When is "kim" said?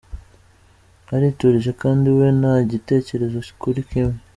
3.89-4.09